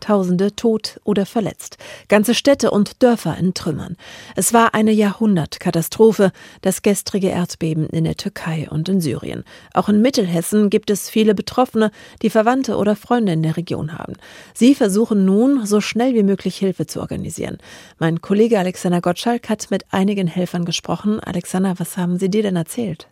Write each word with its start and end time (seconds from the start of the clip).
Tausende 0.00 0.56
tot 0.56 1.00
oder 1.04 1.26
verletzt. 1.26 1.78
Ganze 2.08 2.34
Städte 2.34 2.70
und 2.70 3.02
Dörfer 3.02 3.36
in 3.38 3.54
Trümmern. 3.54 3.96
Es 4.34 4.52
war 4.52 4.74
eine 4.74 4.92
Jahrhundertkatastrophe, 4.92 6.32
das 6.62 6.82
gestrige 6.82 7.28
Erdbeben 7.28 7.86
in 7.88 8.04
der 8.04 8.16
Türkei 8.16 8.68
und 8.70 8.88
in 8.88 9.00
Syrien. 9.00 9.44
Auch 9.74 9.88
in 9.88 10.02
Mittelhessen 10.02 10.70
gibt 10.70 10.90
es 10.90 11.08
viele 11.08 11.34
Betroffene, 11.34 11.90
die 12.22 12.30
Verwandte 12.30 12.76
oder 12.76 12.96
Freunde 12.96 13.32
in 13.32 13.42
der 13.42 13.56
Region 13.56 13.96
haben. 13.98 14.14
Sie 14.54 14.74
versuchen 14.74 15.24
nun, 15.24 15.66
so 15.66 15.80
schnell 15.80 16.14
wie 16.14 16.22
möglich 16.22 16.56
Hilfe 16.56 16.86
zu 16.86 17.00
organisieren. 17.00 17.58
Mein 17.98 18.20
Kollege 18.20 18.58
Alexander 18.58 19.00
Gottschalk 19.00 19.48
hat 19.48 19.70
mit 19.70 19.84
einigen 19.90 20.26
Helfern 20.26 20.64
gesprochen. 20.64 21.20
Alexander, 21.20 21.74
was 21.78 21.96
haben 21.96 22.18
Sie 22.18 22.30
dir 22.30 22.42
denn 22.42 22.56
erzählt? 22.56 23.08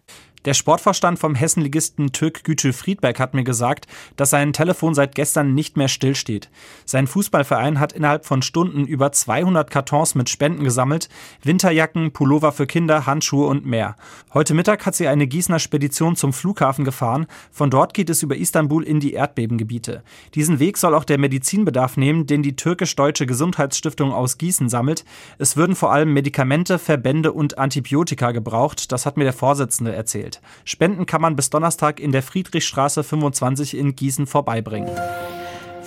Der 0.48 0.54
Sportvorstand 0.54 1.18
vom 1.18 1.34
Hessenligisten 1.34 2.10
Türk 2.12 2.42
Gütü 2.42 2.72
Friedberg 2.72 3.20
hat 3.20 3.34
mir 3.34 3.44
gesagt, 3.44 3.86
dass 4.16 4.30
sein 4.30 4.54
Telefon 4.54 4.94
seit 4.94 5.14
gestern 5.14 5.52
nicht 5.52 5.76
mehr 5.76 5.88
stillsteht. 5.88 6.48
Sein 6.86 7.06
Fußballverein 7.06 7.78
hat 7.78 7.92
innerhalb 7.92 8.24
von 8.24 8.40
Stunden 8.40 8.86
über 8.86 9.12
200 9.12 9.70
Kartons 9.70 10.14
mit 10.14 10.30
Spenden 10.30 10.64
gesammelt, 10.64 11.10
Winterjacken, 11.42 12.12
Pullover 12.12 12.52
für 12.52 12.66
Kinder, 12.66 13.04
Handschuhe 13.04 13.46
und 13.46 13.66
mehr. 13.66 13.96
Heute 14.32 14.54
Mittag 14.54 14.86
hat 14.86 14.94
sie 14.94 15.06
eine 15.06 15.26
Gießener 15.26 15.58
Spedition 15.58 16.16
zum 16.16 16.32
Flughafen 16.32 16.86
gefahren. 16.86 17.26
Von 17.52 17.68
dort 17.68 17.92
geht 17.92 18.08
es 18.08 18.22
über 18.22 18.34
Istanbul 18.34 18.84
in 18.84 19.00
die 19.00 19.12
Erdbebengebiete. 19.12 20.02
Diesen 20.34 20.60
Weg 20.60 20.78
soll 20.78 20.94
auch 20.94 21.04
der 21.04 21.18
Medizinbedarf 21.18 21.98
nehmen, 21.98 22.26
den 22.26 22.42
die 22.42 22.56
türkisch-deutsche 22.56 23.26
Gesundheitsstiftung 23.26 24.14
aus 24.14 24.38
Gießen 24.38 24.70
sammelt. 24.70 25.04
Es 25.36 25.58
würden 25.58 25.76
vor 25.76 25.92
allem 25.92 26.14
Medikamente, 26.14 26.78
Verbände 26.78 27.34
und 27.34 27.58
Antibiotika 27.58 28.32
gebraucht. 28.32 28.92
Das 28.92 29.04
hat 29.04 29.18
mir 29.18 29.24
der 29.24 29.34
Vorsitzende 29.34 29.94
erzählt 29.94 30.37
Spenden 30.64 31.06
kann 31.06 31.20
man 31.20 31.36
bis 31.36 31.50
Donnerstag 31.50 32.00
in 32.00 32.12
der 32.12 32.22
Friedrichstraße 32.22 33.04
25 33.04 33.76
in 33.76 33.94
Gießen 33.94 34.26
vorbeibringen. 34.26 34.90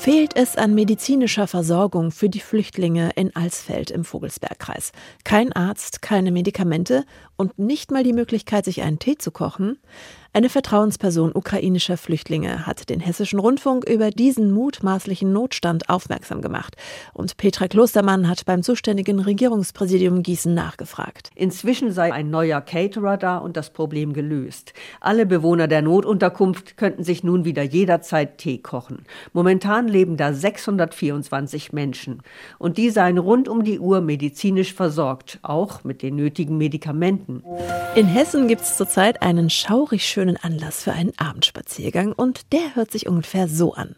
Fehlt 0.01 0.35
es 0.35 0.55
an 0.55 0.73
medizinischer 0.73 1.45
Versorgung 1.45 2.09
für 2.09 2.27
die 2.27 2.39
Flüchtlinge 2.39 3.11
in 3.15 3.35
Alsfeld 3.35 3.91
im 3.91 4.03
Vogelsbergkreis? 4.03 4.93
Kein 5.23 5.53
Arzt, 5.53 6.01
keine 6.01 6.31
Medikamente 6.31 7.05
und 7.41 7.57
nicht 7.57 7.89
mal 7.91 8.03
die 8.03 8.13
Möglichkeit, 8.13 8.65
sich 8.65 8.83
einen 8.83 8.99
Tee 8.99 9.17
zu 9.17 9.31
kochen? 9.31 9.79
Eine 10.33 10.47
Vertrauensperson 10.47 11.33
ukrainischer 11.35 11.97
Flüchtlinge 11.97 12.65
hat 12.65 12.89
den 12.89 13.01
Hessischen 13.01 13.37
Rundfunk 13.37 13.83
über 13.89 14.11
diesen 14.11 14.51
mutmaßlichen 14.53 15.33
Notstand 15.33 15.89
aufmerksam 15.89 16.41
gemacht. 16.41 16.77
Und 17.11 17.35
Petra 17.35 17.67
Klostermann 17.67 18.29
hat 18.29 18.45
beim 18.45 18.63
zuständigen 18.63 19.19
Regierungspräsidium 19.19 20.23
Gießen 20.23 20.53
nachgefragt. 20.53 21.31
Inzwischen 21.35 21.91
sei 21.91 22.13
ein 22.13 22.29
neuer 22.29 22.61
Caterer 22.61 23.17
da 23.17 23.39
und 23.39 23.57
das 23.57 23.71
Problem 23.71 24.13
gelöst. 24.13 24.71
Alle 25.01 25.25
Bewohner 25.25 25.67
der 25.67 25.81
Notunterkunft 25.81 26.77
könnten 26.77 27.03
sich 27.03 27.25
nun 27.25 27.43
wieder 27.43 27.63
jederzeit 27.63 28.37
Tee 28.37 28.59
kochen. 28.59 29.03
Momentan 29.33 29.89
leben 29.89 30.15
da 30.15 30.33
624 30.33 31.73
Menschen. 31.73 32.21
Und 32.57 32.77
die 32.77 32.89
seien 32.89 33.17
rund 33.17 33.49
um 33.49 33.65
die 33.65 33.79
Uhr 33.79 33.99
medizinisch 33.99 34.73
versorgt, 34.73 35.39
auch 35.41 35.83
mit 35.83 36.03
den 36.03 36.15
nötigen 36.15 36.57
Medikamenten. 36.57 37.30
In 37.95 38.07
Hessen 38.07 38.47
gibt 38.47 38.61
es 38.61 38.77
zurzeit 38.77 39.21
einen 39.21 39.49
schaurig 39.49 40.05
schönen 40.05 40.21
schönen 40.21 40.37
Anlass 40.37 40.83
für 40.83 40.93
einen 40.93 41.13
Abendspaziergang 41.17 42.13
und 42.13 42.51
der 42.53 42.75
hört 42.75 42.91
sich 42.91 43.07
ungefähr 43.07 43.47
so 43.47 43.73
an. 43.73 43.95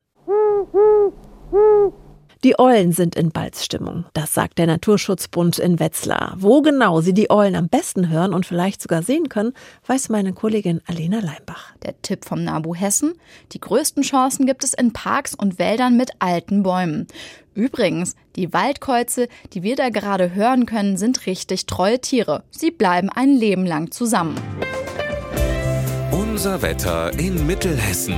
Die 2.43 2.59
Eulen 2.59 2.91
sind 2.91 3.15
in 3.15 3.31
Balzstimmung. 3.31 4.05
Das 4.13 4.33
sagt 4.33 4.57
der 4.57 4.67
Naturschutzbund 4.67 5.59
in 5.59 5.79
Wetzlar. 5.79 6.35
Wo 6.37 6.61
genau 6.61 6.99
Sie 7.01 7.13
die 7.13 7.29
Eulen 7.29 7.55
am 7.55 7.69
besten 7.69 8.09
hören 8.09 8.33
und 8.33 8.45
vielleicht 8.45 8.81
sogar 8.81 9.01
sehen 9.01 9.29
können, 9.29 9.53
weiß 9.87 10.09
meine 10.09 10.33
Kollegin 10.33 10.81
Alena 10.87 11.19
Leimbach. 11.19 11.73
Der 11.83 12.01
Tipp 12.01 12.25
vom 12.25 12.43
NABU 12.43 12.75
Hessen. 12.75 13.13
Die 13.53 13.61
größten 13.61 14.03
Chancen 14.03 14.45
gibt 14.45 14.63
es 14.63 14.73
in 14.73 14.91
Parks 14.91 15.35
und 15.35 15.57
Wäldern 15.57 15.95
mit 15.95 16.11
alten 16.19 16.63
Bäumen. 16.63 17.07
Übrigens, 17.55 18.15
die 18.35 18.53
Waldkäuze, 18.53 19.27
die 19.53 19.63
wir 19.63 19.75
da 19.75 19.89
gerade 19.89 20.33
hören 20.33 20.65
können, 20.65 20.97
sind 20.97 21.25
richtig 21.25 21.65
treue 21.65 21.99
Tiere. 21.99 22.43
Sie 22.51 22.71
bleiben 22.71 23.09
ein 23.09 23.35
Leben 23.35 23.65
lang 23.65 23.91
zusammen. 23.91 24.35
Unser 26.11 26.61
Wetter 26.61 27.17
in 27.19 27.45
Mittelhessen. 27.45 28.15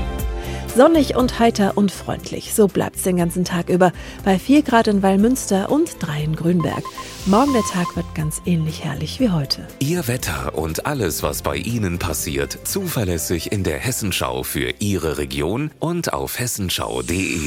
Sonnig 0.76 1.16
und 1.16 1.40
heiter 1.40 1.78
und 1.78 1.90
freundlich. 1.90 2.54
So 2.54 2.68
bleibt 2.68 2.98
es 2.98 3.04
den 3.04 3.16
ganzen 3.16 3.46
Tag 3.46 3.70
über. 3.70 3.94
Bei 4.26 4.38
4 4.38 4.62
Grad 4.62 4.88
in 4.88 5.02
Wallmünster 5.02 5.72
und 5.72 5.96
3 6.00 6.24
in 6.24 6.36
Grünberg. 6.36 6.84
Morgen 7.26 7.54
der 7.54 7.64
Tag 7.64 7.96
wird 7.96 8.14
ganz 8.14 8.42
ähnlich 8.46 8.84
herrlich 8.84 9.22
wie 9.22 9.30
heute. 9.30 9.66
Ihr 9.80 10.10
Wetter 10.10 10.58
und 10.58 10.86
alles, 10.86 11.24
was 11.24 11.44
bei 11.44 11.56
Ihnen 11.56 11.98
passiert, 11.98 12.60
zuverlässig 12.66 13.54
in 13.54 13.64
der 13.64 13.80
Hessenschau 13.80 14.44
für 14.44 14.74
Ihre 14.80 15.18
Region 15.18 15.72
und 15.80 16.12
auf 16.12 16.40
hessenschau.de. 16.40 17.40